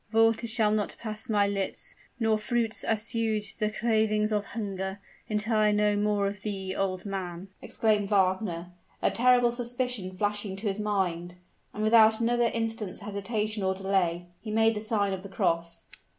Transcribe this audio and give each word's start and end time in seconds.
"Water 0.11 0.47
shall 0.47 0.71
not 0.71 0.95
pass 0.99 1.29
my 1.29 1.45
lips, 1.45 1.93
nor 2.19 2.39
fruits 2.39 2.83
assuage 2.87 3.57
the 3.57 3.69
cravings 3.69 4.31
of 4.31 4.45
hunger, 4.45 4.99
until 5.29 5.53
I 5.57 5.71
know 5.71 5.95
more 5.95 6.25
of 6.25 6.41
thee, 6.41 6.75
old 6.75 7.05
man!" 7.05 7.49
exclaimed 7.61 8.09
Wagner, 8.09 8.71
a 9.03 9.11
terrible 9.11 9.51
suspicion 9.51 10.17
flashing 10.17 10.55
to 10.55 10.67
his 10.67 10.79
mind; 10.79 11.35
and 11.71 11.83
without 11.83 12.19
another 12.19 12.45
instant's 12.47 13.01
hesitation 13.01 13.61
or 13.61 13.75
delay, 13.75 14.25
he 14.41 14.49
made 14.49 14.73
the 14.73 14.81
sign 14.81 15.13
of 15.13 15.21
the 15.21 15.29
cross. 15.29 15.85